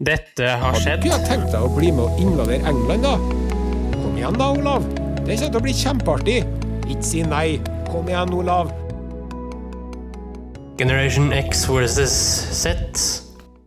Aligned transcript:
Dette 0.00 0.46
har 0.56 0.76
skjedd. 0.80 1.02
Hadde 1.02 1.02
du 1.04 1.10
ikke 1.10 1.24
tenkt 1.28 1.50
deg 1.52 1.60
å 1.60 1.70
bli 1.74 1.90
med 1.92 2.06
og 2.06 2.20
invadere 2.22 2.70
England, 2.70 3.02
da? 3.04 3.18
Kom 3.98 4.14
igjen 4.16 4.38
da, 4.40 4.46
Olav. 4.56 4.86
Det 5.26 5.34
kommer 5.36 5.50
til 5.50 5.58
å 5.58 5.64
bli 5.66 5.74
kjempeartig. 5.76 6.36
Ikke 6.86 7.04
si 7.04 7.20
nei. 7.28 7.58
Kom 7.90 8.08
igjen, 8.08 8.32
Olav. 8.32 8.72
Generation 10.80 11.28
X 11.36 11.66
versus 11.68 12.16
Z. 12.62 12.96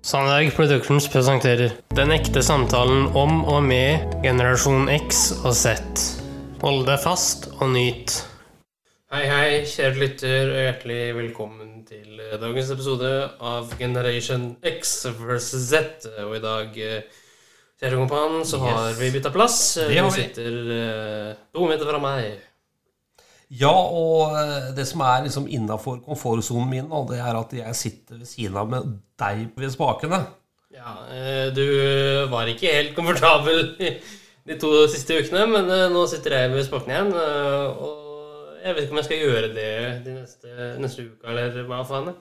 Sandberg 0.02 0.50
Productions 0.58 1.06
presenterer 1.14 1.78
Den 1.94 2.10
ekte 2.18 2.42
samtalen 2.42 3.12
om 3.14 3.44
og 3.46 3.62
med 3.70 4.18
generasjon 4.26 4.90
X 4.90 5.28
og 5.44 5.54
Z. 5.54 5.78
Hold 6.66 6.88
deg 6.90 6.98
fast 7.06 7.52
og 7.60 7.76
nyt. 7.78 8.24
Hei, 9.14 9.26
hei, 9.30 9.50
kjære 9.70 10.00
lytter, 10.02 10.48
og 10.50 10.56
hjertelig 10.64 11.02
velkommen 11.20 11.74
til 11.86 12.16
eh, 12.24 12.32
dagens 12.42 12.72
episode 12.74 13.10
av 13.46 13.70
Generation 13.78 14.48
X 14.66 14.94
versus 15.20 15.68
Z. 15.70 16.08
Og 16.24 16.32
i 16.40 16.42
dag, 16.42 16.80
eh, 16.82 17.20
kjære 17.82 18.00
kompan, 18.00 18.40
så 18.50 18.58
har 18.64 18.88
Yes. 18.90 18.98
vi 19.00 19.12
bytta 19.14 19.30
plass. 19.36 19.60
Det 19.78 20.00
har 20.00 20.10
Du 20.10 20.16
sitter 20.18 20.58
eh, 20.80 21.36
to 21.54 21.68
meter 21.70 21.86
fra 21.92 22.00
meg. 22.02 22.40
Ja, 23.54 23.70
og 23.76 24.34
eh, 24.40 24.72
det 24.80 24.88
som 24.90 25.02
er 25.06 25.28
liksom 25.28 25.46
innafor 25.48 26.02
komfortsonen 26.02 26.70
min, 26.74 26.90
nå, 26.90 27.04
det 27.12 27.20
er 27.22 27.38
at 27.38 27.54
jeg 27.54 27.76
sitter 27.78 28.18
ved 28.18 28.26
siden 28.34 28.58
av 28.58 28.70
med 28.74 28.96
deg 29.22 29.46
ved 29.62 29.76
spakene. 29.76 30.24
Ja, 30.74 30.96
eh, 31.14 31.52
du 31.54 31.62
var 32.34 32.50
ikke 32.50 32.74
helt 32.80 32.96
komfortabel 32.98 33.76
de 33.78 34.58
to 34.60 34.88
siste 34.90 35.22
ukene, 35.22 35.46
men 35.54 35.70
eh, 35.70 35.86
nå 35.94 36.08
sitter 36.10 36.40
jeg 36.40 36.56
ved 36.58 36.66
spakene 36.66 36.98
igjen. 36.98 37.14
eh, 37.14 37.78
Og 37.78 38.00
jeg 38.64 38.76
vet 38.76 38.86
ikke 38.86 38.96
om 38.96 39.00
jeg 39.02 39.08
skal 39.10 39.24
gjøre 39.24 39.50
det 39.56 39.72
de 40.06 40.14
neste, 40.16 40.70
neste 40.82 41.08
uka, 41.08 41.32
eller 41.34 41.66
hva 41.68 41.82
faen. 41.88 42.12
det. 42.12 42.16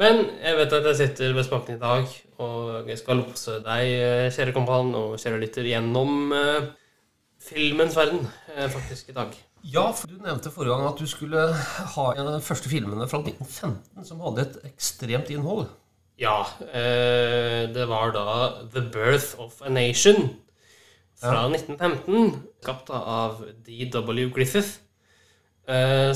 Men 0.00 0.24
jeg 0.42 0.56
vet 0.58 0.72
at 0.74 0.86
jeg 0.90 0.98
sitter 0.98 1.34
ved 1.36 1.46
spaken 1.46 1.76
i 1.76 1.82
dag, 1.82 2.14
og 2.42 2.88
jeg 2.90 2.98
skal 2.98 3.20
lose 3.20 3.60
deg, 3.62 3.90
eh, 3.94 4.30
kjære 4.34 4.54
kompan 4.56 4.90
og 4.98 5.18
kjære 5.22 5.38
lytter, 5.38 5.68
gjennom 5.70 6.32
uh, 6.34 6.66
filmens 7.38 7.94
verden, 7.96 8.24
uh, 8.56 8.66
faktisk, 8.72 9.12
i 9.12 9.14
dag. 9.14 9.36
Ja, 9.64 9.84
for 9.94 10.10
du 10.10 10.18
nevnte 10.18 10.50
forrige 10.52 10.74
gang 10.74 10.88
at 10.88 10.98
du 10.98 11.06
skulle 11.08 11.46
ha 11.94 12.06
en 12.10 12.26
av 12.26 12.34
de 12.34 12.42
første 12.44 12.68
filmene 12.68 13.06
fra 13.08 13.22
1915 13.22 14.08
som 14.08 14.24
hadde 14.26 14.48
et 14.48 14.58
ekstremt 14.72 15.30
innhold. 15.34 15.68
Ja, 16.18 16.42
Uh, 16.60 17.70
det 17.74 17.86
var 17.90 18.10
da 18.14 18.26
The 18.74 18.82
Birth 18.90 19.38
of 19.38 19.62
a 19.62 19.70
Nation 19.70 20.34
fra 21.22 21.46
1915, 21.46 22.42
skapt 22.62 22.90
av 22.90 23.44
D.W. 23.66 24.26
Griffith, 24.34 24.83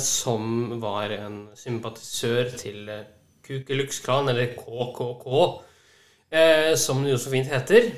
som 0.03 0.75
var 0.83 1.11
en 1.17 1.37
sympatisør 1.57 2.51
til 2.61 2.91
KUKELUKS-klan, 3.49 4.29
eller 4.29 4.53
KKK, 4.59 5.27
eh, 6.31 6.75
som 6.77 7.03
det 7.05 7.15
jo 7.15 7.21
så 7.23 7.33
fint 7.33 7.49
heter. 7.49 7.91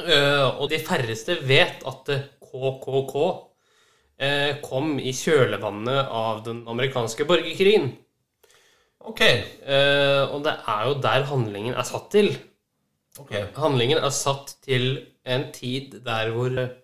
Eh, 0.00 0.46
og 0.56 0.68
de 0.72 0.80
færreste 0.80 1.36
vet 1.48 1.84
at 1.88 2.12
eh, 2.14 2.26
KKK 2.40 3.16
eh, 4.20 4.52
kom 4.64 4.94
i 4.98 5.12
kjølvannet 5.16 6.08
av 6.08 6.44
den 6.46 6.62
amerikanske 6.70 7.26
borgerkrigen. 7.28 7.90
Ok. 9.10 9.20
Eh, 9.24 10.24
og 10.28 10.44
det 10.46 10.56
er 10.68 10.86
jo 10.88 11.00
der 11.04 11.28
handlingen 11.28 11.76
er 11.76 11.88
satt 11.88 12.10
til. 12.12 12.32
ok. 13.20 13.34
Handlingen 13.60 14.00
er 14.00 14.12
satt 14.14 14.56
til 14.64 14.92
en 15.24 15.50
tid 15.52 16.00
der 16.06 16.32
hvor 16.32 16.56
eh, 16.64 16.76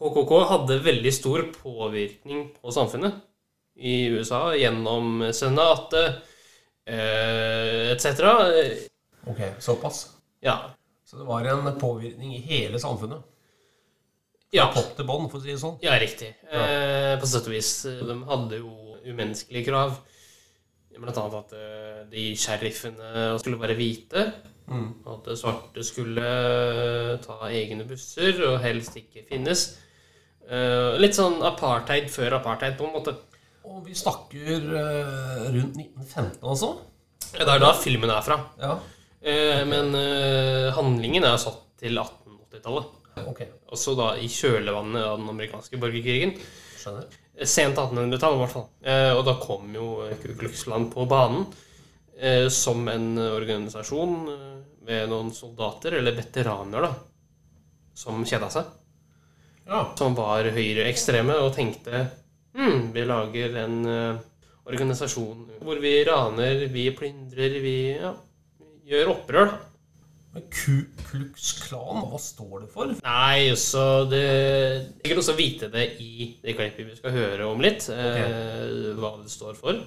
KKK 0.00 0.36
hadde 0.48 0.78
veldig 0.84 1.12
stor 1.12 1.42
påvirkning 1.52 2.46
på 2.56 2.72
samfunnet 2.72 3.18
i 3.76 4.06
USA 4.14 4.54
gjennom 4.56 5.26
senatet 5.36 6.22
eh, 6.88 7.90
etc. 7.92 8.22
Ok, 9.28 9.42
Såpass. 9.60 10.06
Ja. 10.40 10.70
Så 11.04 11.18
det 11.20 11.26
var 11.28 11.44
en 11.44 11.68
påvirkning 11.80 12.32
i 12.36 12.40
hele 12.46 12.80
samfunnet. 12.80 13.26
Ja, 14.54 14.70
Topp 14.74 14.96
til 14.98 15.06
bånn, 15.06 15.28
for 15.30 15.38
å 15.38 15.44
si 15.44 15.52
det 15.52 15.60
sånn. 15.62 15.76
ja 15.84 15.94
riktig. 16.00 16.32
Eh, 16.50 17.14
på 17.20 17.28
sett 17.30 17.46
og 17.46 17.54
vis. 17.54 17.70
De 17.86 18.16
hadde 18.30 18.58
jo 18.62 18.72
umenneskelige 19.06 19.68
krav. 19.68 19.98
Blant 20.96 21.16
annet 21.20 21.36
at 21.38 21.52
eh, 21.56 22.00
de 22.10 22.24
sheriffene 22.40 23.28
skulle 23.40 23.60
være 23.60 23.76
hvite. 23.78 24.24
At 25.10 25.30
svarte 25.38 25.84
skulle 25.86 26.24
eh, 26.24 27.14
ta 27.24 27.38
egne 27.50 27.86
busser 27.88 28.42
og 28.48 28.58
helst 28.64 28.98
ikke 28.98 29.24
finnes. 29.30 29.68
Eh, 30.50 30.96
litt 30.98 31.14
sånn 31.14 31.38
apartheid 31.46 32.08
før 32.10 32.40
apartheid, 32.40 32.74
på 32.78 32.88
en 32.88 32.96
måte. 32.96 33.14
Og 33.70 33.84
vi 33.86 33.94
snakker 33.94 34.64
eh, 34.80 35.44
rundt 35.54 35.76
1915, 35.78 36.40
altså. 36.42 36.72
Det 37.30 37.46
er 37.46 37.62
da 37.62 37.70
filmen 37.78 38.10
er 38.10 38.24
fra. 38.26 38.40
Ja. 38.58 38.78
Okay. 39.20 39.66
men 39.68 39.92
eh, 39.94 40.70
handlingen 40.72 41.26
er 41.28 41.36
satt 41.38 41.60
til 41.78 42.00
1880-tallet. 42.00 42.96
Okay. 43.28 43.50
Også 43.70 43.92
da 43.98 44.14
i 44.16 44.30
kjølvannet 44.32 45.04
av 45.04 45.18
den 45.20 45.28
amerikanske 45.30 45.78
borgerkrigen. 45.78 46.34
skjønner. 46.80 47.06
Sent 47.44 47.78
1800-tall, 47.78 48.38
i 48.38 48.40
hvert 48.40 48.52
fall. 48.52 48.66
Og 49.16 49.20
da 49.24 49.34
kom 49.40 49.70
jo 49.72 49.86
Ku 50.20 50.32
Klux 50.40 50.64
Klan 50.66 50.88
på 50.92 51.06
banen 51.08 51.46
som 52.52 52.88
en 52.92 53.06
organisasjon 53.16 54.16
med 54.88 55.06
noen 55.08 55.30
soldater, 55.32 55.96
eller 56.00 56.16
veteraner, 56.18 56.84
da, 56.84 56.90
som 57.96 58.20
kjeda 58.28 58.50
seg. 58.52 58.68
Ja. 59.70 59.84
Som 59.98 60.16
var 60.18 60.48
høyreekstreme 60.50 61.36
og 61.44 61.52
tenkte 61.54 62.08
hm, 62.58 62.90
vi 62.94 63.04
lager 63.06 63.54
en 63.62 63.76
uh, 63.86 64.18
organisasjon 64.66 65.46
hvor 65.62 65.78
vi 65.82 65.92
raner, 66.08 66.64
vi 66.72 66.88
plyndrer, 66.96 67.58
vi 67.62 67.76
ja, 67.94 68.14
gjør 68.90 69.12
opprør, 69.14 69.52
da. 69.52 69.66
Men 70.30 70.44
Ku 70.54 70.76
Klux 71.08 71.48
Klan, 71.64 72.04
hva 72.06 72.18
står 72.22 72.60
det 72.62 72.68
for? 72.70 72.92
Nei, 73.02 73.50
så 73.58 74.04
det 74.06 74.20
Jeg 74.22 75.08
kan 75.08 75.22
også 75.22 75.34
vite 75.38 75.70
det 75.72 75.86
i 76.02 76.28
det 76.42 76.54
klippet 76.54 76.86
vi 76.86 76.98
skal 77.00 77.16
høre 77.16 77.48
om 77.50 77.62
litt. 77.62 77.88
Eh, 77.90 78.92
hva 78.94 79.16
det 79.18 79.32
står 79.32 79.58
for. 79.58 79.80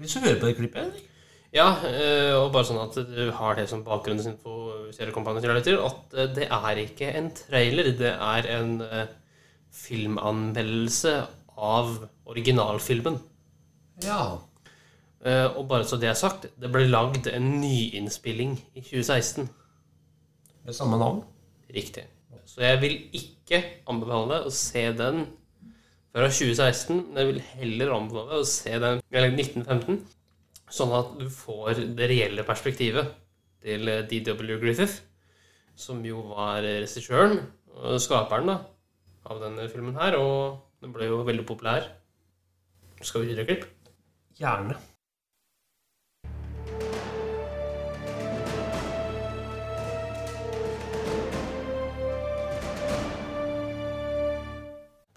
Hvis 0.00 0.16
du 0.16 0.24
hører 0.24 0.40
på 0.40 0.48
det 0.48 0.56
klippet, 0.56 0.86
Henrik? 0.86 1.17
Ja, 1.54 1.68
eh, 1.88 2.34
og 2.36 2.50
bare 2.52 2.66
sånn 2.68 2.80
at 2.82 2.96
du 3.08 3.30
har 3.32 3.56
det 3.56 3.68
som 3.70 3.80
bakgrunnsinfo, 3.86 4.56
kjære 4.92 5.54
lytter, 5.56 5.78
at 5.80 6.16
eh, 6.16 6.28
det 6.36 6.48
er 6.52 6.80
ikke 6.82 7.08
en 7.16 7.30
trailer, 7.32 7.88
det 7.96 8.12
er 8.12 8.48
en 8.58 8.74
eh, 8.84 9.06
filmanmeldelse 9.72 11.14
av 11.56 11.94
originalfilmen. 12.28 13.16
Ja. 14.04 14.38
Og 15.58 15.64
bare 15.66 15.82
så 15.88 15.96
det 15.98 16.12
er 16.12 16.14
sagt, 16.14 16.44
det 16.62 16.68
ble 16.70 16.84
lagd 16.86 17.26
en 17.32 17.48
nyinnspilling 17.58 18.52
i 18.78 18.84
2016. 18.84 19.48
Med 20.62 20.76
samme 20.76 21.00
navn? 21.00 21.24
Riktig. 21.74 22.04
Så 22.46 22.62
jeg 22.62 22.78
vil 22.84 22.94
ikke 23.18 23.60
anbefale 23.90 24.44
å 24.46 24.52
se 24.54 24.84
den 24.96 25.24
fra 26.14 26.28
2016. 26.30 27.02
men 27.08 27.18
Jeg 27.18 27.30
vil 27.32 27.42
heller 27.56 27.96
anbefale 27.96 28.38
å 28.38 28.46
se 28.46 28.78
den 28.78 29.02
i 29.02 29.24
1915, 29.24 29.98
sånn 30.72 30.94
at 30.96 31.14
du 31.20 31.26
får 31.32 31.82
det 31.98 32.10
reelle 32.10 32.44
perspektivet 32.46 33.12
til 33.64 33.88
eh, 33.90 34.04
D.W. 34.08 34.58
Griffith, 34.62 35.00
som 35.78 36.02
jo 36.06 36.24
var 36.32 36.62
regissøren 36.64 37.40
skaperen 38.02 38.48
da, 38.50 38.56
av 39.30 39.38
denne 39.44 39.68
filmen 39.70 39.94
her, 40.00 40.16
og 40.18 40.82
den 40.82 40.94
ble 40.94 41.06
jo 41.06 41.20
veldig 41.26 41.44
populær. 41.46 41.86
Skal 42.98 43.22
vi 43.22 43.34
høre 43.34 43.46
klipp? 43.46 43.66
Gjerne. 44.38 44.74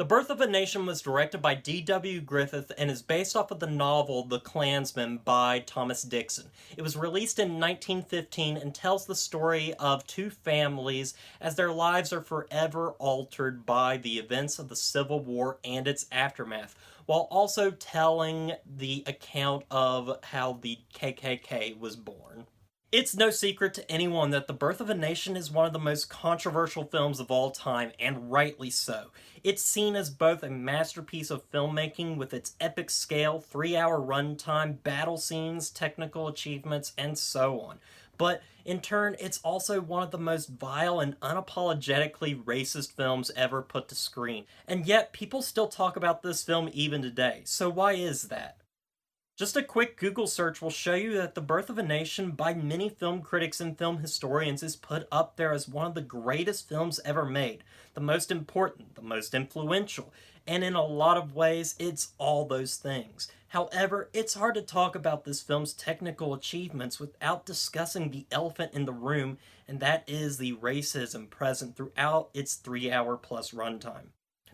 The 0.02 0.08
Birth 0.08 0.32
of 0.32 0.42
a 0.42 0.48
Nation 0.48 0.88
was 0.88 1.00
directed 1.00 1.44
by 1.44 1.54
D.W. 1.54 2.22
Griffith 2.22 2.72
and 2.76 2.90
is 2.90 3.04
based 3.04 3.36
off 3.36 3.52
of 3.52 3.60
the 3.60 3.68
novel 3.68 4.24
The 4.24 4.40
Klansman 4.40 5.20
by 5.20 5.60
Thomas 5.60 6.02
Dixon. 6.02 6.50
It 6.76 6.82
was 6.82 6.98
released 6.98 7.38
in 7.38 7.60
1915 7.60 8.58
and 8.58 8.74
tells 8.74 9.06
the 9.06 9.14
story 9.14 9.76
of 9.76 10.08
two 10.08 10.32
families 10.32 11.14
as 11.40 11.56
their 11.56 11.72
lives 11.72 12.12
are 12.12 12.24
forever 12.24 12.94
altered 12.94 13.64
by 13.64 13.98
the 13.98 14.18
events 14.18 14.58
of 14.58 14.70
the 14.70 14.76
Civil 14.76 15.20
War 15.20 15.60
and 15.64 15.88
its 15.88 16.08
aftermath, 16.12 16.76
while 17.06 17.28
also 17.30 17.70
telling 17.70 18.54
the 18.66 19.04
account 19.06 19.66
of 19.70 20.18
how 20.24 20.58
the 20.64 20.80
KKK 20.96 21.78
was 21.78 21.96
born. 21.96 22.48
It's 22.92 23.16
no 23.16 23.30
secret 23.30 23.74
to 23.76 23.90
anyone 23.90 24.32
that 24.32 24.48
The 24.48 24.54
Birth 24.54 24.82
of 24.82 24.90
a 24.90 24.94
Nation 24.94 25.38
is 25.38 25.50
one 25.50 25.66
of 25.66 25.72
the 25.72 25.80
most 25.80 26.10
controversial 26.10 26.84
films 26.84 27.22
of 27.22 27.32
all 27.32 27.50
time, 27.50 27.94
and 27.98 28.30
rightly 28.30 28.70
so. 28.70 29.12
It's 29.46 29.64
seen 29.64 29.96
as 29.96 30.10
both 30.10 30.44
a 30.44 30.50
masterpiece 30.50 31.32
of 31.32 31.50
filmmaking 31.52 32.18
with 32.18 32.34
its 32.34 32.54
epic 32.60 32.90
scale, 32.90 33.40
three 33.40 33.78
hour 33.78 33.98
runtime, 33.98 34.84
battle 34.84 35.18
scenes, 35.18 35.70
technical 35.70 36.28
achievements, 36.28 36.92
and 36.98 37.18
so 37.18 37.62
on. 37.62 37.80
But 38.18 38.42
in 38.66 38.82
turn, 38.82 39.16
it's 39.22 39.40
also 39.40 39.80
one 39.80 40.04
of 40.04 40.12
the 40.12 40.18
most 40.18 40.50
vile 40.50 41.00
and 41.00 41.18
unapologetically 41.22 42.44
racist 42.44 42.92
films 42.92 43.32
ever 43.38 43.62
put 43.62 43.88
to 43.88 43.96
screen. 43.96 44.44
And 44.68 44.86
yet, 44.86 45.14
people 45.14 45.42
still 45.42 45.70
talk 45.70 45.96
about 45.96 46.24
this 46.24 46.44
film 46.44 46.70
even 46.74 47.02
today. 47.02 47.44
So, 47.46 47.70
why 47.70 47.94
is 47.94 48.24
that? 48.24 48.61
Just 49.42 49.58
a 49.58 49.64
quick 49.64 49.98
Google 49.98 50.28
search 50.28 50.62
will 50.62 50.70
show 50.70 50.94
you 50.94 51.14
that 51.14 51.34
The 51.34 51.42
Birth 51.42 51.72
of 51.72 51.80
a 51.80 51.82
Nation, 51.82 52.30
by 52.30 52.54
many 52.54 52.90
film 52.90 53.24
critics 53.24 53.60
and 53.60 53.76
film 53.76 53.98
historians, 53.98 54.62
is 54.62 54.76
put 54.76 55.08
up 55.12 55.36
there 55.36 55.52
as 55.52 55.68
one 55.68 55.88
of 55.88 55.96
the 55.96 56.02
greatest 56.02 56.70
films 56.70 57.00
ever 57.04 57.26
made, 57.26 57.64
the 57.96 58.02
most 58.02 58.30
important, 58.30 58.94
the 58.94 59.02
most 59.02 59.34
influential, 59.34 60.14
and 60.46 60.64
in 60.64 60.76
a 60.76 60.86
lot 60.86 61.18
of 61.18 61.34
ways, 61.34 61.74
it's 61.80 62.10
all 62.20 62.46
those 62.46 62.76
things. 62.76 63.32
However, 63.48 64.12
it's 64.14 64.36
hard 64.36 64.54
to 64.54 64.62
talk 64.62 64.96
about 64.96 65.24
this 65.24 65.42
film's 65.42 65.74
technical 65.74 66.36
achievements 66.36 67.00
without 67.00 67.44
discussing 67.44 68.12
the 68.12 68.28
elephant 68.32 68.76
in 68.76 68.86
the 68.86 68.94
room, 68.94 69.40
and 69.68 69.80
that 69.80 70.04
is 70.06 70.38
the 70.38 70.54
racism 70.58 71.28
present 71.28 71.76
throughout 71.76 72.30
its 72.36 72.54
three 72.54 72.92
hour 72.92 73.18
plus 73.18 73.50
runtime. 73.50 74.10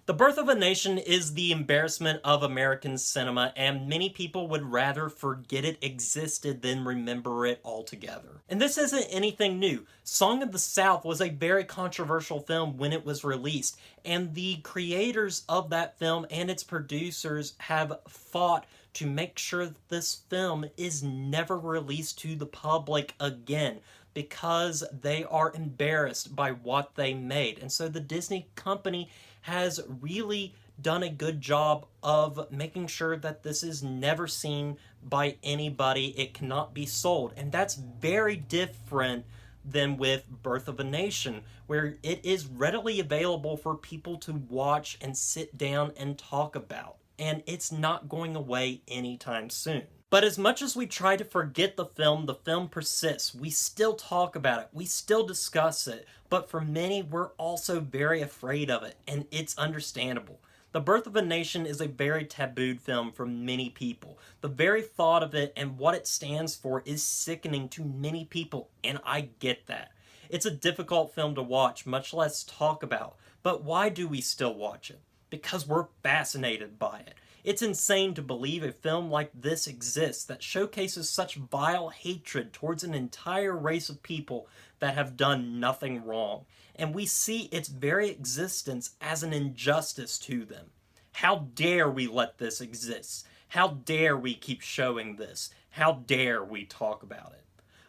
The 0.07 0.13
Birth 0.13 0.37
of 0.37 0.47
a 0.47 0.55
Nation 0.55 0.97
is 0.97 1.33
the 1.33 1.51
embarrassment 1.51 2.21
of 2.23 2.41
American 2.41 2.97
cinema, 2.97 3.51
and 3.57 3.89
many 3.89 4.09
people 4.09 4.47
would 4.47 4.71
rather 4.71 5.09
forget 5.09 5.65
it 5.65 5.77
existed 5.81 6.61
than 6.61 6.85
remember 6.85 7.45
it 7.45 7.59
altogether. 7.65 8.39
And 8.47 8.61
this 8.61 8.77
isn't 8.77 9.07
anything 9.09 9.59
new. 9.59 9.85
Song 10.05 10.41
of 10.41 10.53
the 10.53 10.59
South 10.59 11.03
was 11.03 11.19
a 11.19 11.27
very 11.27 11.65
controversial 11.65 12.39
film 12.39 12.77
when 12.77 12.93
it 12.93 13.05
was 13.05 13.25
released, 13.25 13.77
and 14.05 14.33
the 14.33 14.61
creators 14.63 15.43
of 15.49 15.71
that 15.71 15.99
film 15.99 16.25
and 16.31 16.49
its 16.49 16.63
producers 16.63 17.55
have 17.57 17.99
fought 18.07 18.65
to 18.93 19.07
make 19.07 19.37
sure 19.37 19.71
this 19.89 20.21
film 20.29 20.67
is 20.77 21.03
never 21.03 21.59
released 21.59 22.17
to 22.19 22.37
the 22.37 22.45
public 22.45 23.13
again 23.19 23.81
because 24.13 24.85
they 25.01 25.25
are 25.25 25.51
embarrassed 25.53 26.33
by 26.33 26.51
what 26.51 26.95
they 26.95 27.13
made. 27.13 27.59
And 27.59 27.69
so 27.69 27.89
the 27.89 27.99
Disney 27.99 28.47
company 28.55 29.09
has 29.47 29.79
really 30.01 30.53
done 30.81 31.03
a 31.03 31.09
good 31.09 31.39
job 31.39 31.87
of 32.03 32.51
making 32.51 32.87
sure 32.87 33.15
that 33.15 33.43
this 33.43 33.63
is 33.63 33.81
never 33.81 34.27
seen 34.27 34.77
by 35.01 35.37
anybody. 35.41 36.07
It 36.19 36.33
cannot 36.33 36.73
be 36.73 36.85
sold. 36.85 37.33
And 37.37 37.49
that's 37.49 37.75
very 37.75 38.35
different 38.35 39.25
than 39.63 39.97
with 39.97 40.25
Birth 40.43 40.67
of 40.67 40.81
a 40.81 40.83
Nation, 40.83 41.43
where 41.65 41.97
it 42.03 42.23
is 42.25 42.45
readily 42.45 42.99
available 42.99 43.55
for 43.55 43.75
people 43.75 44.17
to 44.17 44.33
watch 44.33 44.97
and 45.01 45.17
sit 45.17 45.57
down 45.57 45.93
and 45.97 46.17
talk 46.17 46.55
about. 46.55 46.97
And 47.17 47.41
it's 47.45 47.71
not 47.71 48.09
going 48.09 48.35
away 48.35 48.81
anytime 48.87 49.49
soon. 49.49 49.83
But 50.09 50.23
as 50.23 50.37
much 50.37 50.61
as 50.61 50.73
we 50.73 50.87
try 50.87 51.17
to 51.17 51.25
forget 51.25 51.75
the 51.75 51.85
film, 51.85 52.27
the 52.27 52.35
film 52.35 52.69
persists. 52.69 53.35
We 53.35 53.49
still 53.49 53.93
talk 53.93 54.37
about 54.37 54.61
it, 54.61 54.69
we 54.71 54.85
still 54.85 55.25
discuss 55.25 55.85
it, 55.85 56.07
but 56.29 56.49
for 56.49 56.61
many, 56.61 57.03
we're 57.03 57.31
also 57.31 57.81
very 57.81 58.21
afraid 58.21 58.69
of 58.69 58.83
it, 58.83 58.95
and 59.05 59.25
it's 59.31 59.57
understandable. 59.57 60.39
The 60.71 60.79
Birth 60.79 61.07
of 61.07 61.17
a 61.17 61.21
Nation 61.21 61.65
is 61.65 61.81
a 61.81 61.87
very 61.87 62.23
tabooed 62.23 62.79
film 62.79 63.11
for 63.11 63.25
many 63.25 63.69
people. 63.69 64.17
The 64.39 64.47
very 64.47 64.81
thought 64.81 65.23
of 65.23 65.35
it 65.35 65.51
and 65.57 65.77
what 65.77 65.95
it 65.95 66.07
stands 66.07 66.55
for 66.55 66.83
is 66.85 67.03
sickening 67.03 67.67
to 67.69 67.83
many 67.83 68.23
people, 68.23 68.69
and 68.85 68.99
I 69.05 69.29
get 69.39 69.67
that. 69.67 69.91
It's 70.29 70.45
a 70.45 70.51
difficult 70.51 71.15
film 71.15 71.35
to 71.35 71.43
watch, 71.43 71.85
much 71.85 72.13
less 72.13 72.45
talk 72.45 72.81
about. 72.81 73.17
But 73.43 73.63
why 73.63 73.89
do 73.89 74.07
we 74.07 74.21
still 74.21 74.53
watch 74.53 74.89
it? 74.89 75.01
Because 75.29 75.67
we're 75.67 75.87
fascinated 76.01 76.79
by 76.79 76.99
it. 76.99 77.15
It's 77.47 77.61
insane 77.61 78.13
to 78.15 78.21
believe 78.21 78.61
a 78.61 78.73
film 78.73 79.09
like 79.09 79.31
this 79.33 79.67
exists 79.67 80.25
that 80.25 80.43
showcases 80.43 81.09
such 81.09 81.35
vile 81.35 81.87
hatred 81.87 82.51
towards 82.51 82.83
an 82.83 82.93
entire 82.93 83.55
race 83.55 83.87
of 83.87 84.03
people 84.03 84.49
that 84.79 84.95
have 84.95 85.15
done 85.15 85.57
nothing 85.57 86.03
wrong, 86.03 86.43
and 86.75 86.93
we 86.93 87.05
see 87.05 87.43
its 87.43 87.69
very 87.69 88.09
existence 88.09 88.97
as 88.99 89.23
an 89.23 89.31
injustice 89.31 90.19
to 90.19 90.43
them. 90.43 90.71
How 91.13 91.47
dare 91.55 91.89
we 91.89 92.05
let 92.05 92.37
this 92.37 92.59
exist? 92.59 93.25
How 93.47 93.79
dare 93.85 94.17
we 94.17 94.33
keep 94.33 94.59
showing 94.59 95.15
this? 95.15 95.49
How 95.69 96.03
dare 96.05 96.43
we 96.43 96.65
talk 96.65 97.01
about 97.01 97.31
it? 97.31 97.45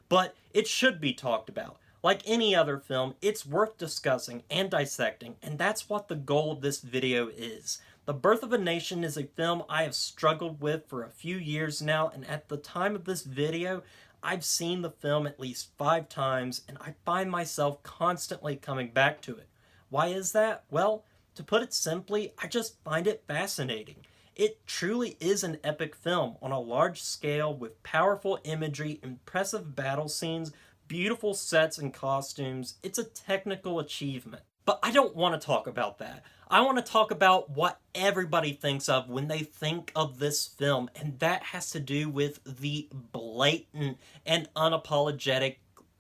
But 0.09 0.37
it 0.55 0.69
should 0.69 1.01
be 1.01 1.13
talked 1.13 1.49
about. 1.49 1.79
Like 2.01 2.23
any 2.27 2.55
other 2.55 2.79
film, 2.79 3.17
it's 3.21 3.45
worth 3.45 3.77
discussing 3.77 4.45
and 4.53 4.71
dissecting, 4.71 5.35
and 5.43 5.59
that's 5.59 5.89
what 5.89 6.07
the 6.07 6.15
goal 6.15 6.53
of 6.53 6.61
this 6.61 6.79
video 6.79 7.27
is. 7.27 7.81
The 8.09 8.15
Birth 8.15 8.43
of 8.43 8.55
a 8.55 8.59
Nation 8.59 9.05
is 9.05 9.19
a 9.19 9.25
film 9.25 9.65
I 9.69 9.83
have 9.83 9.95
struggled 9.95 10.63
with 10.63 10.89
for 10.89 11.05
a 11.05 11.11
few 11.11 11.37
years 11.37 11.83
now, 11.83 12.09
and 12.09 12.27
at 12.27 12.49
the 12.49 12.57
time 12.57 12.95
of 12.95 13.05
this 13.05 13.21
video, 13.21 13.83
I've 14.23 14.47
seen 14.47 14.81
the 14.81 14.89
film 14.89 15.27
at 15.27 15.39
least 15.39 15.77
five 15.77 16.09
times, 16.09 16.63
and 16.67 16.79
I 16.81 16.95
find 17.05 17.31
myself 17.31 17.83
constantly 17.83 18.57
coming 18.57 18.93
back 18.93 19.21
to 19.21 19.37
it. 19.37 19.47
Why 19.91 20.07
is 20.07 20.33
that? 20.33 20.65
Well, 20.71 21.05
to 21.35 21.43
put 21.43 21.61
it 21.61 21.75
simply, 21.75 22.33
I 22.39 22.47
just 22.47 22.83
find 22.83 23.07
it 23.07 23.25
fascinating. 23.29 24.07
It 24.35 24.67
truly 24.67 25.19
is 25.21 25.45
an 25.45 25.59
epic 25.63 25.95
film 25.95 26.37
on 26.41 26.51
a 26.51 26.59
large 26.59 27.03
scale 27.03 27.55
with 27.55 27.83
powerful 27.83 28.39
imagery, 28.43 29.01
impressive 29.03 29.77
battle 29.77 30.09
scenes, 30.09 30.51
beautiful 30.87 31.35
sets 31.35 31.77
and 31.77 31.93
costumes. 31.93 32.77
It's 32.83 32.99
a 32.99 33.05
technical 33.05 33.79
achievement. 33.79 34.45
But 34.69 34.81
I 34.83 34.91
don't 34.91 35.17
want 35.17 35.41
to 35.41 35.47
talk 35.47 35.67
about 35.67 35.97
that. 35.97 36.25
I 36.51 36.61
want 36.61 36.77
to 36.77 36.83
talk 36.83 37.11
about 37.11 37.49
what 37.49 37.81
everybody 37.95 38.53
thinks 38.53 38.87
of 38.87 39.09
when 39.09 39.27
they 39.27 39.39
think 39.39 39.91
of 39.97 40.19
this 40.19 40.47
film, 40.47 40.91
and 40.95 41.19
that 41.21 41.43
has 41.43 41.71
to 41.71 41.81
do 41.81 42.11
with 42.11 42.41
the 42.45 42.91
blatant 42.93 43.97
and 44.27 44.47
unapologetic 44.55 45.57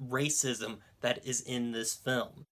racism 0.06 0.81
that 1.00 1.26
is 1.26 1.41
in 1.41 1.73
this 1.73 1.94
film. 1.94 2.44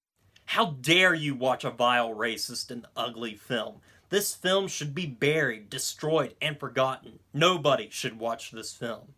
How 0.47 0.79
dare 0.81 1.13
you 1.13 1.35
watch 1.35 1.65
a 1.65 1.71
vile, 1.71 2.15
racist, 2.15 2.71
and 2.71 2.87
ugly 2.97 3.35
film? 3.35 3.83
This 4.09 4.35
film 4.35 4.69
should 4.69 4.95
be 4.95 5.05
buried, 5.05 5.69
destroyed, 5.69 6.35
and 6.41 6.59
forgotten. 6.59 7.19
Nobody 7.35 7.91
should 7.91 8.19
watch 8.19 8.53
this 8.53 8.73
film. 8.73 9.13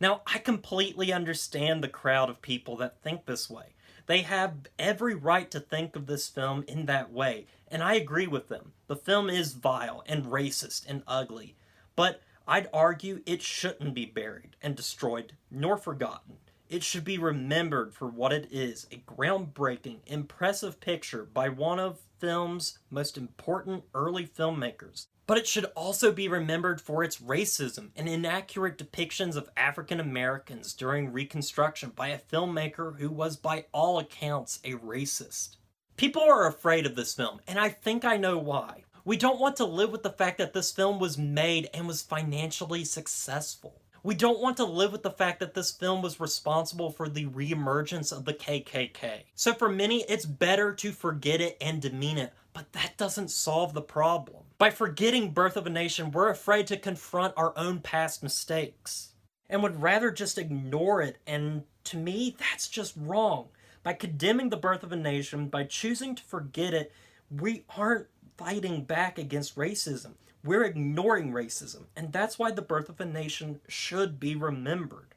Now, 0.00 0.22
I 0.26 0.38
completely 0.38 1.12
understand 1.12 1.84
the 1.84 1.88
crowd 1.88 2.30
of 2.30 2.40
people 2.40 2.74
that 2.78 3.02
think 3.02 3.26
this 3.26 3.50
way. 3.50 3.74
They 4.08 4.22
have 4.22 4.68
every 4.78 5.14
right 5.14 5.50
to 5.50 5.60
think 5.60 5.94
of 5.94 6.06
this 6.06 6.28
film 6.28 6.64
in 6.66 6.86
that 6.86 7.12
way, 7.12 7.46
and 7.70 7.82
I 7.82 7.92
agree 7.92 8.26
with 8.26 8.48
them. 8.48 8.72
The 8.86 8.96
film 8.96 9.28
is 9.28 9.52
vile 9.52 10.02
and 10.06 10.24
racist 10.24 10.88
and 10.88 11.02
ugly, 11.06 11.56
but 11.94 12.22
I'd 12.46 12.70
argue 12.72 13.20
it 13.26 13.42
shouldn't 13.42 13.92
be 13.92 14.06
buried 14.06 14.56
and 14.62 14.74
destroyed 14.74 15.34
nor 15.50 15.76
forgotten. 15.76 16.38
It 16.70 16.82
should 16.82 17.04
be 17.04 17.18
remembered 17.18 17.92
for 17.92 18.08
what 18.08 18.32
it 18.32 18.48
is 18.50 18.86
a 18.90 18.96
groundbreaking, 18.96 19.98
impressive 20.06 20.80
picture 20.80 21.24
by 21.24 21.50
one 21.50 21.78
of 21.78 22.00
film's 22.18 22.78
most 22.88 23.18
important 23.18 23.84
early 23.92 24.26
filmmakers. 24.26 25.08
But 25.28 25.36
it 25.36 25.46
should 25.46 25.66
also 25.76 26.10
be 26.10 26.26
remembered 26.26 26.80
for 26.80 27.04
its 27.04 27.18
racism 27.18 27.90
and 27.94 28.08
inaccurate 28.08 28.78
depictions 28.78 29.36
of 29.36 29.50
African 29.58 30.00
Americans 30.00 30.72
during 30.72 31.12
Reconstruction 31.12 31.92
by 31.94 32.08
a 32.08 32.18
filmmaker 32.18 32.98
who 32.98 33.10
was, 33.10 33.36
by 33.36 33.66
all 33.70 33.98
accounts, 33.98 34.58
a 34.64 34.72
racist. 34.72 35.56
People 35.98 36.22
are 36.22 36.46
afraid 36.46 36.86
of 36.86 36.96
this 36.96 37.12
film, 37.14 37.40
and 37.46 37.60
I 37.60 37.68
think 37.68 38.06
I 38.06 38.16
know 38.16 38.38
why. 38.38 38.84
We 39.04 39.18
don't 39.18 39.38
want 39.38 39.56
to 39.56 39.66
live 39.66 39.90
with 39.90 40.02
the 40.02 40.08
fact 40.08 40.38
that 40.38 40.54
this 40.54 40.72
film 40.72 40.98
was 40.98 41.18
made 41.18 41.68
and 41.74 41.86
was 41.86 42.00
financially 42.00 42.86
successful. 42.86 43.82
We 44.02 44.14
don't 44.14 44.40
want 44.40 44.56
to 44.56 44.64
live 44.64 44.92
with 44.92 45.02
the 45.02 45.10
fact 45.10 45.40
that 45.40 45.52
this 45.52 45.70
film 45.70 46.00
was 46.00 46.20
responsible 46.20 46.90
for 46.90 47.06
the 47.06 47.26
reemergence 47.26 48.16
of 48.16 48.24
the 48.24 48.32
KKK. 48.32 49.24
So 49.34 49.52
for 49.52 49.68
many, 49.68 50.04
it's 50.08 50.24
better 50.24 50.72
to 50.72 50.92
forget 50.92 51.42
it 51.42 51.58
and 51.60 51.82
demean 51.82 52.16
it, 52.16 52.32
but 52.54 52.72
that 52.72 52.96
doesn't 52.96 53.30
solve 53.30 53.74
the 53.74 53.82
problem. 53.82 54.37
By 54.58 54.70
forgetting 54.70 55.30
Birth 55.30 55.56
of 55.56 55.68
a 55.68 55.70
Nation, 55.70 56.10
we're 56.10 56.30
afraid 56.30 56.66
to 56.66 56.76
confront 56.76 57.32
our 57.36 57.56
own 57.56 57.78
past 57.78 58.24
mistakes 58.24 59.12
and 59.48 59.62
would 59.62 59.80
rather 59.80 60.10
just 60.10 60.36
ignore 60.36 61.00
it, 61.00 61.18
and 61.28 61.62
to 61.84 61.96
me, 61.96 62.34
that's 62.36 62.66
just 62.66 62.94
wrong. 62.96 63.50
By 63.84 63.92
condemning 63.92 64.50
the 64.50 64.56
birth 64.56 64.82
of 64.82 64.90
a 64.90 64.96
nation, 64.96 65.46
by 65.46 65.62
choosing 65.62 66.16
to 66.16 66.24
forget 66.24 66.74
it, 66.74 66.92
we 67.30 67.66
aren't 67.76 68.08
fighting 68.36 68.82
back 68.82 69.16
against 69.16 69.54
racism. 69.54 70.14
We're 70.42 70.64
ignoring 70.64 71.30
racism, 71.30 71.84
and 71.94 72.12
that's 72.12 72.36
why 72.36 72.50
the 72.50 72.60
birth 72.60 72.88
of 72.88 73.00
a 73.00 73.04
nation 73.04 73.60
should 73.68 74.18
be 74.18 74.34
remembered. 74.34 75.14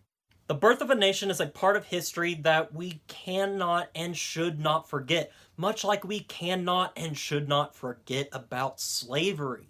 The 0.51 0.58
birth 0.58 0.81
of 0.81 0.89
a 0.89 0.96
nation 0.96 1.31
is 1.31 1.39
a 1.39 1.46
part 1.46 1.77
of 1.77 1.86
history 1.86 2.34
that 2.34 2.75
we 2.75 3.00
cannot 3.08 3.89
and 3.96 4.17
should 4.17 4.60
not 4.60 4.89
forget, 4.89 5.31
much 5.55 5.86
like 5.86 6.03
we 6.03 6.20
cannot 6.20 6.91
and 6.98 7.17
should 7.17 7.48
not 7.48 7.74
forget 7.74 8.27
about 8.34 8.81
slavery. 8.81 9.70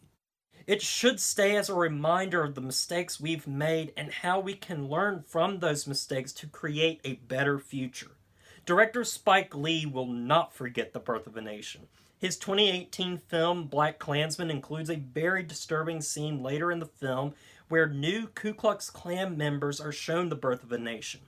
It 0.65 0.81
should 0.81 1.19
stay 1.19 1.55
as 1.55 1.69
a 1.69 1.75
reminder 1.75 2.43
of 2.43 2.55
the 2.55 2.61
mistakes 2.61 3.19
we've 3.19 3.45
made 3.45 3.93
and 3.95 4.11
how 4.11 4.39
we 4.39 4.55
can 4.55 4.89
learn 4.89 5.21
from 5.21 5.59
those 5.59 5.85
mistakes 5.85 6.33
to 6.33 6.47
create 6.47 6.99
a 7.05 7.13
better 7.13 7.59
future. 7.59 8.17
Director 8.65 9.03
Spike 9.03 9.53
Lee 9.53 9.85
will 9.85 10.07
not 10.07 10.51
forget 10.51 10.93
the 10.93 10.99
birth 10.99 11.27
of 11.27 11.37
a 11.37 11.41
nation. 11.41 11.89
His 12.17 12.37
2018 12.37 13.19
film 13.19 13.69
BlacKkKlansman 13.69 14.49
includes 14.49 14.89
a 14.89 14.95
very 14.95 15.43
disturbing 15.43 16.01
scene 16.01 16.41
later 16.41 16.71
in 16.71 16.79
the 16.79 16.87
film 16.87 17.35
where 17.71 17.87
new 17.87 18.27
Ku 18.27 18.53
Klux 18.53 18.89
Klan 18.89 19.37
members 19.37 19.79
are 19.79 19.93
shown 19.93 20.27
the 20.27 20.35
birth 20.35 20.61
of 20.61 20.73
a 20.73 20.77
nation. 20.77 21.21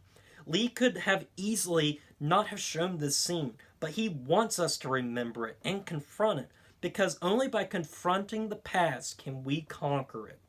Lee 0.45 0.67
could 0.67 0.97
have 0.97 1.25
easily 1.38 2.01
not 2.19 2.47
have 2.47 2.59
shown 2.59 2.97
this 2.97 3.15
scene, 3.15 3.53
but 3.79 3.91
he 3.91 4.09
wants 4.09 4.59
us 4.59 4.77
to 4.79 4.89
remember 4.89 5.47
it 5.47 5.57
and 5.63 5.85
confront 5.85 6.41
it 6.41 6.51
because 6.81 7.17
only 7.21 7.47
by 7.47 7.63
confronting 7.63 8.50
the 8.50 8.57
past 8.57 9.17
can 9.17 9.45
we 9.45 9.62
conquer 9.62 10.27
it. 10.27 10.39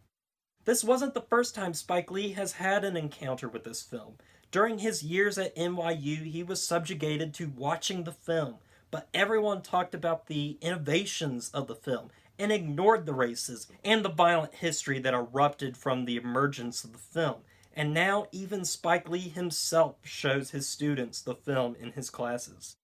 This 0.64 0.82
wasn't 0.82 1.14
the 1.14 1.20
first 1.20 1.54
time 1.54 1.74
Spike 1.74 2.10
Lee 2.10 2.32
has 2.32 2.54
had 2.54 2.84
an 2.84 2.96
encounter 2.96 3.48
with 3.48 3.62
this 3.62 3.82
film. 3.82 4.14
During 4.50 4.78
his 4.78 5.04
years 5.04 5.38
at 5.38 5.54
NYU, 5.54 6.24
he 6.24 6.42
was 6.42 6.66
subjugated 6.66 7.32
to 7.34 7.52
watching 7.54 8.02
the 8.02 8.12
film, 8.12 8.56
but 8.90 9.08
everyone 9.14 9.62
talked 9.62 9.94
about 9.94 10.26
the 10.26 10.58
innovations 10.60 11.50
of 11.50 11.68
the 11.68 11.76
film 11.76 12.10
and 12.38 12.52
ignored 12.52 13.06
the 13.06 13.14
races 13.14 13.66
and 13.84 14.04
the 14.04 14.08
violent 14.08 14.56
history 14.56 14.98
that 14.98 15.14
erupted 15.14 15.76
from 15.76 16.04
the 16.04 16.16
emergence 16.16 16.84
of 16.84 16.92
the 16.92 16.98
film. 16.98 17.36
And 17.76 17.92
now, 17.92 18.26
even 18.30 18.64
Spike 18.64 19.08
Lee 19.08 19.28
himself 19.28 19.96
shows 20.02 20.50
his 20.50 20.68
students 20.68 21.20
the 21.20 21.34
film 21.34 21.76
in 21.78 21.92
his 21.92 22.10
classes. 22.10 22.76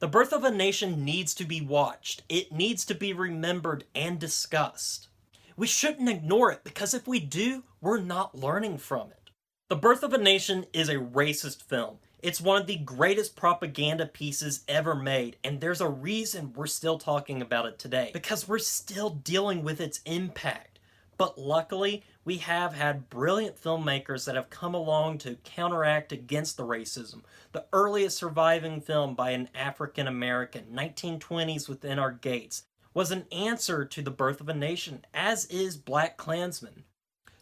The 0.00 0.08
Birth 0.08 0.32
of 0.32 0.44
a 0.44 0.50
Nation 0.50 1.04
needs 1.04 1.34
to 1.34 1.44
be 1.44 1.60
watched, 1.60 2.22
it 2.28 2.52
needs 2.52 2.84
to 2.86 2.94
be 2.94 3.12
remembered 3.12 3.84
and 3.94 4.18
discussed. 4.18 5.08
We 5.56 5.68
shouldn't 5.68 6.08
ignore 6.08 6.50
it 6.50 6.64
because 6.64 6.94
if 6.94 7.06
we 7.06 7.20
do, 7.20 7.62
we're 7.80 8.00
not 8.00 8.34
learning 8.34 8.78
from 8.78 9.12
it. 9.12 9.30
The 9.68 9.76
Birth 9.76 10.02
of 10.02 10.12
a 10.12 10.18
Nation 10.18 10.66
is 10.72 10.88
a 10.88 10.96
racist 10.96 11.62
film. 11.62 11.98
It's 12.24 12.40
one 12.40 12.58
of 12.58 12.66
the 12.66 12.78
greatest 12.78 13.36
propaganda 13.36 14.06
pieces 14.06 14.64
ever 14.66 14.94
made, 14.94 15.36
and 15.44 15.60
there's 15.60 15.82
a 15.82 15.88
reason 15.90 16.54
we're 16.54 16.66
still 16.66 16.96
talking 16.96 17.42
about 17.42 17.66
it 17.66 17.78
today 17.78 18.12
because 18.14 18.48
we're 18.48 18.60
still 18.60 19.10
dealing 19.10 19.62
with 19.62 19.78
its 19.78 20.00
impact. 20.06 20.78
But 21.18 21.36
luckily, 21.36 22.02
we 22.24 22.38
have 22.38 22.72
had 22.72 23.10
brilliant 23.10 23.62
filmmakers 23.62 24.24
that 24.24 24.36
have 24.36 24.48
come 24.48 24.72
along 24.72 25.18
to 25.18 25.36
counteract 25.44 26.12
against 26.12 26.56
the 26.56 26.62
racism. 26.62 27.24
The 27.52 27.66
earliest 27.74 28.16
surviving 28.16 28.80
film 28.80 29.14
by 29.14 29.32
an 29.32 29.50
African 29.54 30.06
American, 30.06 30.64
1920s 30.72 31.68
Within 31.68 31.98
Our 31.98 32.12
Gates, 32.12 32.62
was 32.94 33.10
an 33.10 33.26
answer 33.32 33.84
to 33.84 34.00
the 34.00 34.10
birth 34.10 34.40
of 34.40 34.48
a 34.48 34.54
nation, 34.54 35.04
as 35.12 35.44
is 35.50 35.76
BlacKkKlansman. 35.76 36.84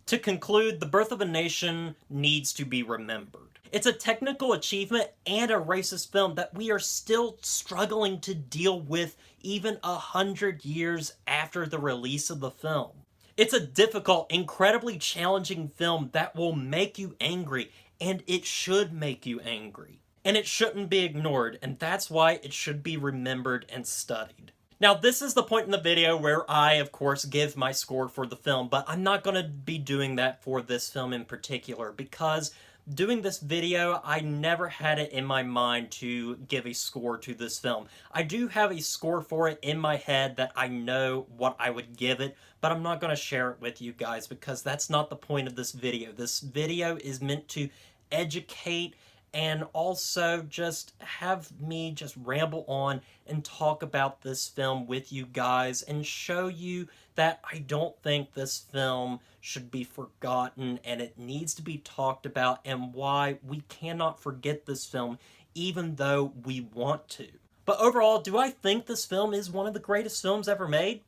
To 0.06 0.18
conclude, 0.18 0.80
the 0.80 0.86
birth 0.86 1.12
of 1.12 1.20
a 1.20 1.24
nation 1.24 1.94
needs 2.10 2.52
to 2.54 2.64
be 2.64 2.82
remembered. 2.82 3.51
It's 3.72 3.86
a 3.86 3.92
technical 3.94 4.52
achievement 4.52 5.08
and 5.26 5.50
a 5.50 5.54
racist 5.54 6.12
film 6.12 6.34
that 6.34 6.54
we 6.54 6.70
are 6.70 6.78
still 6.78 7.38
struggling 7.40 8.20
to 8.20 8.34
deal 8.34 8.78
with 8.78 9.16
even 9.40 9.78
a 9.82 9.94
hundred 9.94 10.62
years 10.62 11.14
after 11.26 11.64
the 11.64 11.78
release 11.78 12.28
of 12.28 12.40
the 12.40 12.50
film. 12.50 12.90
It's 13.34 13.54
a 13.54 13.66
difficult, 13.66 14.30
incredibly 14.30 14.98
challenging 14.98 15.68
film 15.68 16.10
that 16.12 16.36
will 16.36 16.52
make 16.54 16.98
you 16.98 17.16
angry, 17.18 17.72
and 17.98 18.22
it 18.26 18.44
should 18.44 18.92
make 18.92 19.24
you 19.24 19.40
angry. 19.40 20.00
And 20.22 20.36
it 20.36 20.46
shouldn't 20.46 20.90
be 20.90 20.98
ignored, 20.98 21.58
and 21.62 21.78
that's 21.78 22.10
why 22.10 22.32
it 22.42 22.52
should 22.52 22.82
be 22.82 22.98
remembered 22.98 23.64
and 23.72 23.86
studied. 23.86 24.52
Now, 24.80 24.92
this 24.92 25.22
is 25.22 25.32
the 25.32 25.44
point 25.44 25.64
in 25.64 25.70
the 25.70 25.78
video 25.78 26.14
where 26.16 26.48
I, 26.50 26.74
of 26.74 26.92
course, 26.92 27.24
give 27.24 27.56
my 27.56 27.72
score 27.72 28.08
for 28.08 28.26
the 28.26 28.36
film, 28.36 28.68
but 28.68 28.84
I'm 28.86 29.02
not 29.02 29.24
going 29.24 29.36
to 29.36 29.48
be 29.48 29.78
doing 29.78 30.16
that 30.16 30.42
for 30.42 30.60
this 30.60 30.90
film 30.90 31.14
in 31.14 31.24
particular 31.24 31.90
because 31.90 32.52
doing 32.92 33.22
this 33.22 33.38
video, 33.38 34.00
I 34.04 34.20
never 34.20 34.68
had 34.68 34.98
it 34.98 35.12
in 35.12 35.24
my 35.24 35.42
mind 35.42 35.90
to 35.92 36.36
give 36.36 36.66
a 36.66 36.72
score 36.72 37.16
to 37.18 37.34
this 37.34 37.58
film. 37.58 37.86
I 38.10 38.22
do 38.22 38.48
have 38.48 38.72
a 38.72 38.80
score 38.80 39.20
for 39.20 39.48
it 39.48 39.58
in 39.62 39.78
my 39.78 39.96
head 39.96 40.36
that 40.36 40.52
I 40.56 40.68
know 40.68 41.26
what 41.36 41.56
I 41.58 41.70
would 41.70 41.96
give 41.96 42.20
it, 42.20 42.36
but 42.60 42.72
I'm 42.72 42.82
not 42.82 43.00
going 43.00 43.14
to 43.14 43.16
share 43.16 43.50
it 43.50 43.60
with 43.60 43.80
you 43.80 43.92
guys 43.92 44.26
because 44.26 44.62
that's 44.62 44.90
not 44.90 45.10
the 45.10 45.16
point 45.16 45.46
of 45.46 45.54
this 45.54 45.72
video. 45.72 46.12
This 46.12 46.40
video 46.40 46.96
is 46.96 47.22
meant 47.22 47.48
to 47.48 47.68
educate 48.10 48.94
and 49.34 49.64
also 49.72 50.42
just 50.42 50.92
have 50.98 51.50
me 51.60 51.90
just 51.92 52.14
ramble 52.22 52.64
on 52.68 53.00
and 53.26 53.44
talk 53.44 53.82
about 53.82 54.22
this 54.22 54.48
film 54.48 54.86
with 54.86 55.12
you 55.12 55.24
guys 55.24 55.82
and 55.82 56.06
show 56.06 56.48
you 56.48 56.88
that 57.14 57.40
I 57.50 57.58
don't 57.58 57.96
think 58.02 58.32
this 58.32 58.58
film 58.58 59.20
should 59.40 59.70
be 59.70 59.84
forgotten 59.84 60.80
and 60.84 61.00
it 61.00 61.18
needs 61.18 61.54
to 61.54 61.62
be 61.62 61.78
talked 61.78 62.26
about 62.26 62.60
and 62.64 62.92
why 62.92 63.38
we 63.46 63.62
cannot 63.68 64.20
forget 64.20 64.66
this 64.66 64.84
film 64.84 65.18
even 65.54 65.96
though 65.96 66.32
we 66.44 66.60
want 66.60 67.08
to. 67.08 67.28
But 67.64 67.78
overall, 67.78 68.20
do 68.20 68.38
I 68.38 68.50
think 68.50 68.86
this 68.86 69.04
film 69.04 69.34
is 69.34 69.50
one 69.50 69.66
of 69.66 69.74
the 69.74 69.80
greatest 69.80 70.20
films 70.20 70.48
ever 70.48 70.66
made? 70.66 71.02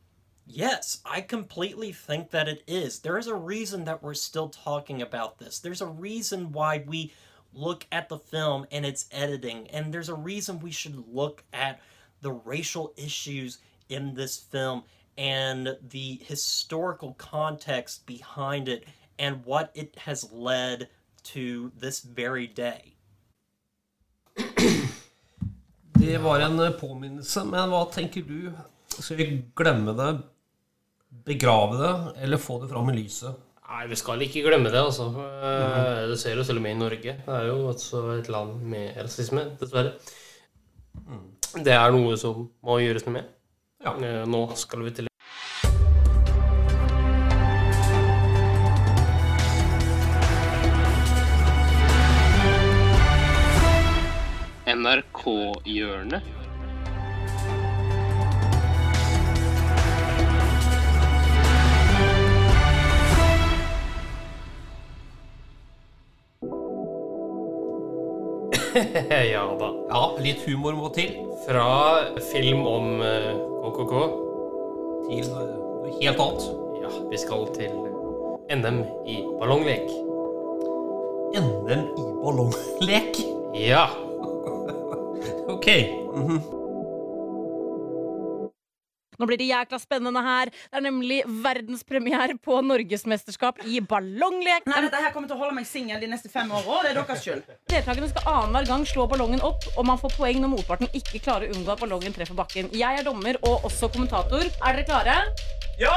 Yes, 0.47 1.01
I 1.05 1.23
completely 1.23 1.91
think 1.93 2.31
that 2.31 2.49
it 2.49 2.63
is. 2.67 2.99
There 2.99 3.17
is 3.17 3.27
a 3.27 3.35
reason 3.35 3.85
that 3.85 4.03
we're 4.03 4.15
still 4.15 4.51
talking 4.51 5.01
about 5.01 5.39
this. 5.39 5.59
There's 5.59 5.81
a 5.81 5.87
reason 5.87 6.53
why 6.53 6.85
we 6.87 7.13
look 7.55 7.87
at 7.93 8.09
the 8.09 8.19
film 8.19 8.67
and 8.71 8.85
its 8.85 9.07
editing, 9.13 9.69
and 9.71 9.93
there's 9.93 10.09
a 10.09 10.15
reason 10.15 10.61
we 10.61 10.71
should 10.71 11.05
look 11.13 11.45
at 11.53 11.81
the 12.21 12.33
racial 12.33 12.93
issues 12.97 13.59
in 13.89 14.15
this 14.15 14.39
film 14.39 14.83
and 15.17 15.77
the 15.91 16.21
historical 16.25 17.15
context 17.15 18.07
behind 18.07 18.69
it 18.69 18.85
and 19.19 19.45
what 19.45 19.71
it 19.75 19.97
has 19.97 20.33
led 20.33 20.89
to 21.23 21.71
this 21.79 22.01
very 22.01 22.47
day. 22.47 22.95
Det 25.95 26.19
var 26.19 26.41
en 26.41 26.61
eh, 26.61 26.71
påminnelse, 26.71 27.45
men 27.45 27.71
hva 27.71 27.85
tenker 27.93 28.23
du? 28.29 28.53
Skal 28.89 29.17
vi 29.17 29.27
glemme 29.57 29.95
det, 29.97 30.11
begrave 31.25 31.79
det, 31.81 32.23
eller 32.23 32.37
få 32.37 32.59
det 32.63 32.69
fram 32.69 32.91
i 32.91 32.97
lyset? 32.99 33.39
Nei, 33.75 33.89
vi 33.91 33.97
skal 33.99 34.21
ikke 34.23 34.45
glemme 34.47 34.71
det, 34.71 34.79
altså. 34.79 35.09
Mm. 35.11 36.11
Det 36.13 36.19
ser 36.21 36.37
jo 36.39 36.45
selv 36.47 36.61
om 36.61 36.67
i 36.71 36.75
Norge. 36.79 37.17
Det 37.27 37.33
er 37.35 37.49
jo 37.49 37.57
altså 37.73 38.03
et 38.13 38.29
land 38.31 38.61
med 38.71 39.01
rasisme, 39.03 39.43
dessverre. 39.59 39.97
Det 41.59 41.75
er 41.75 41.91
noe 41.91 42.15
som 42.21 42.47
må 42.63 42.79
gjøres 42.79 43.03
noe 43.09 43.17
med. 43.17 43.33
Ja. 43.83 43.97
Eh, 43.99 44.23
Nå 44.31 44.45
skal 44.55 44.87
vi 44.87 44.95
til 44.95 45.11
NRK-hjørnet. 54.71 56.31
ja 69.33 69.45
da. 69.59 69.69
Ja, 69.89 70.03
litt 70.23 70.43
humor 70.49 70.77
må 70.79 70.91
til. 70.95 71.15
Fra 71.45 71.67
film 72.33 72.65
om 72.67 73.03
eh, 73.05 73.33
KKK. 73.65 73.95
Til 75.09 75.29
eh, 75.29 75.53
noe 75.85 75.93
helt 76.01 76.23
annet. 76.25 76.49
Ja, 76.83 76.93
vi 77.11 77.21
skal 77.21 77.47
til 77.57 77.77
NM 78.55 78.83
i 79.09 79.21
ballonglek. 79.41 79.87
NM 81.39 81.87
i 81.95 82.09
ballonglek. 82.23 83.23
Ja. 83.59 83.87
Ok. 85.45 85.67
Mhm. 86.15 86.64
Nå 89.19 89.29
blir 89.29 89.41
det 89.41 89.49
jækla 89.51 89.81
spennende 89.83 90.23
her. 90.25 90.51
Det 90.51 90.81
er 90.81 90.87
nemlig 90.87 91.21
verdenspremiere 91.45 92.39
på 92.43 92.61
norgesmesterskap 92.67 93.63
i 93.69 93.81
ballonglek. 93.81 94.67
Nei, 94.71 94.81
dette 94.87 95.03
her 95.03 95.15
kommer 95.15 95.31
til 95.31 95.39
å 95.39 95.43
holde 95.45 95.59
meg 95.59 95.69
singel 95.69 96.01
de 96.03 96.11
neste 96.11 96.31
fem 96.33 96.51
åra, 96.55 96.81
det 96.85 96.95
er 96.95 97.01
deres 97.01 97.25
skyld. 97.25 97.45
Deltakerne 97.71 98.11
skal 98.13 98.31
annenhver 98.35 98.71
gang 98.73 98.87
slå 98.89 99.07
ballongen 99.11 99.45
opp, 99.47 99.67
og 99.77 99.87
man 99.89 100.01
får 100.01 100.17
poeng 100.19 100.41
når 100.43 100.55
motparten 100.57 100.91
ikke 100.93 101.23
klarer 101.25 101.51
å 101.51 101.59
unngå 101.59 101.75
at 101.77 101.85
ballongen 101.85 102.17
treffer 102.17 102.39
bakken. 102.39 102.73
Jeg 102.75 103.01
er 103.01 103.07
dommer 103.07 103.39
og 103.43 103.69
også 103.71 103.93
kommentator. 103.95 104.45
Er 104.45 104.81
dere 104.81 104.89
klare? 104.89 105.21
Ja! 105.81 105.95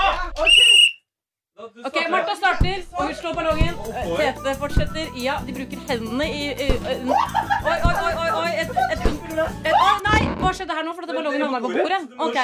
Ok, 1.57 1.95
Martha 2.11 2.35
starter, 2.37 2.83
og 2.93 3.07
hun 3.07 3.15
slår 3.17 3.33
ballongen. 3.33 3.79
Tete 4.19 4.53
fortsetter. 4.61 5.09
Ja, 5.17 5.39
de 5.47 5.55
bruker 5.57 5.81
hendene 5.89 6.29
i, 6.29 6.51
i, 6.53 6.69
i 6.69 7.09
Oi, 7.09 7.77
oi, 7.81 7.95
oi, 8.05 8.29
oi, 8.43 8.49
et, 8.61 8.69
Et, 8.93 9.07
et, 9.07 9.39
et, 9.41 10.03
nei! 10.05 10.26
Hva 10.41 10.49
skjedde 10.53 10.73
her 10.77 10.83
nå? 10.85 10.91
For 10.95 11.01
dette 11.05 11.15
ballongen 11.17 11.41
havna 11.45 11.59
på 11.63 11.69
bordet. 11.73 12.01
Ok. 12.25 12.37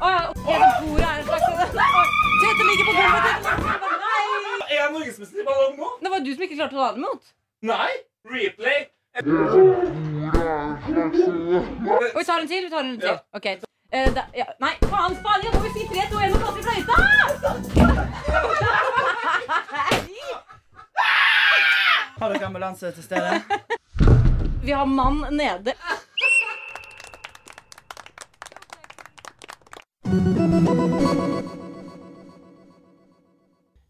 Å, 0.00 0.10
ja, 0.10 0.20
det 0.30 0.54
bordet 0.86 1.06
er 1.06 1.16
en 1.16 1.26
slags 1.28 1.46
Nei. 1.80 2.04
Tete 2.40 2.62
ligger 2.68 2.84
på 2.88 2.92
bordet! 2.96 3.34
Tete 3.40 3.58
ligger 3.58 3.74
på 3.74 3.88
gulvet. 3.88 4.04
Nei! 4.04 4.22
Er 4.70 4.76
jeg 4.78 4.90
norgesmester 4.94 5.42
i 5.42 5.44
ballong 5.48 5.74
nå? 5.80 5.88
Det 6.00 6.10
var 6.14 6.18
du 6.24 6.30
som 6.34 6.42
ikke 6.46 6.58
klarte 6.60 6.76
å 6.76 6.80
ta 6.80 6.88
den 6.94 7.02
imot. 7.04 7.22
Nei! 7.70 7.92
Replay. 8.30 8.80
Og 9.20 9.24
vi 12.18 12.24
tar 12.24 12.38
en 12.40 12.48
til. 12.48 12.62
vi 12.64 12.70
tar 12.70 12.84
en 12.84 13.00
til. 13.00 13.16
Ok. 13.36 13.46
Eh, 13.90 14.08
da, 14.14 14.22
ja. 14.38 14.46
Nei, 14.62 14.74
faen, 14.86 15.16
faen! 15.24 15.40
Jeg 15.44 15.50
må 15.52 15.58
jo 15.66 15.70
si 15.74 15.82
3, 15.90 16.04
2, 16.12 16.18
1 16.22 16.30
og 16.30 16.40
blåse 16.44 16.58
i 16.60 16.62
fløyta! 16.68 16.94
Har 22.20 22.26
dere 22.30 22.46
ambulanse 22.46 22.92
til 22.94 23.02
stede? 23.02 23.40
Vi 24.62 24.72
har 24.76 24.86
mann 24.86 25.24
nede. 25.30 25.74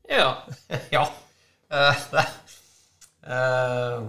Ja. 0.09 0.45
Ja. 0.91 1.07
Uh, 1.71 1.95
det, 2.11 2.25
uh, 3.31 4.07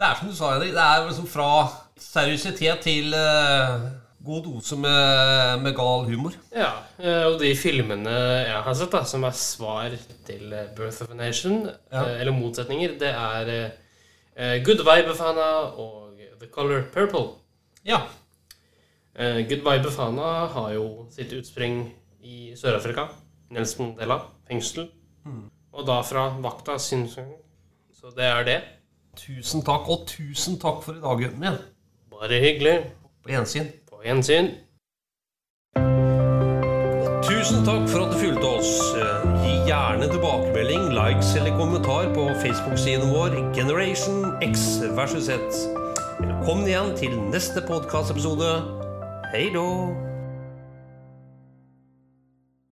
det 0.00 0.06
er 0.06 0.14
som 0.18 0.28
du 0.30 0.34
sa, 0.36 0.52
Henrik. 0.54 0.72
Det 0.74 0.82
er 0.84 1.04
liksom 1.06 1.28
fra 1.28 1.48
seriøsitet 2.00 2.80
til 2.86 3.14
uh, 3.14 3.84
God 4.24 4.42
dose 4.48 4.76
med, 4.80 5.60
med 5.62 5.76
gal 5.76 6.06
humor. 6.08 6.34
Ja, 6.56 6.70
og 7.28 7.38
de 7.40 7.52
filmene 7.56 8.12
jeg 8.48 8.62
har 8.66 8.74
sett, 8.76 8.92
da, 8.92 9.04
som 9.08 9.24
er 9.24 9.36
svar 9.36 9.94
til 10.26 10.52
Birth 10.76 11.04
of 11.04 11.12
a 11.14 11.16
Nation, 11.16 11.62
Ja. 11.92 12.02
eller 12.18 12.32
motsetninger, 12.36 12.98
det 13.00 13.08
er 13.14 13.70
Good 14.66 14.82
Vibe 14.84 15.14
Fana' 15.16 15.78
og 15.80 16.18
The 16.40 16.50
Color 16.52 16.82
Purple. 16.92 17.26
Ja. 17.84 18.02
Eh, 19.18 19.48
Goodbye 19.48 19.82
Befana 19.82 20.46
har 20.54 20.72
jo 20.74 21.06
sitt 21.10 21.32
utspring 21.32 21.82
i 22.22 22.52
Sør-Afrika. 22.56 23.08
Nelson 23.50 23.86
Mandela 23.90 24.20
fengsel. 24.48 24.86
Og 25.72 25.86
da 25.86 26.00
fra 26.06 26.28
vakta 26.42 26.78
synsing. 26.78 27.32
Så 27.94 28.12
det 28.16 28.24
er 28.24 28.44
det. 28.46 28.58
Tusen 29.18 29.62
takk, 29.66 29.88
og 29.90 30.06
tusen 30.08 30.58
takk 30.62 30.82
for 30.84 30.94
i 30.94 31.02
dag, 31.02 31.18
gutten 31.18 31.40
min. 31.42 31.58
Bare 32.10 32.38
hyggelig. 32.40 32.76
På 33.24 33.32
gjensyn. 33.34 33.66
På 33.90 34.00
gjensyn. 34.06 34.52
Tusen 37.26 37.64
takk 37.66 37.86
for 37.90 38.06
at 38.06 38.14
du 38.14 38.18
fulgte 38.22 38.46
oss. 38.46 38.72
Eh, 38.96 39.26
Gi 39.44 39.54
gjerne 39.68 40.06
tilbakemelding, 40.10 40.88
likes 40.94 41.34
eller 41.36 41.56
kommentar 41.58 42.10
på 42.14 42.28
Facebook-siden 42.42 43.10
vår 43.14 43.36
Generation 43.56 44.30
X 44.42 44.80
versus 44.96 45.26
Z. 45.26 45.66
Velkommen 46.20 46.66
igjen 46.70 46.94
til 46.96 47.18
neste 47.34 47.62
podkastepisode. 47.66 48.79
Hei 49.32 49.50
då! 49.50 50.09